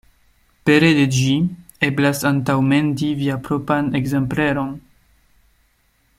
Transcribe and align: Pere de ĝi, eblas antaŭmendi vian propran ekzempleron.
Pere 0.67 0.87
de 0.99 1.03
ĝi, 1.17 1.35
eblas 1.89 2.21
antaŭmendi 2.31 3.11
vian 3.21 3.45
propran 3.49 3.93
ekzempleron. 4.01 4.73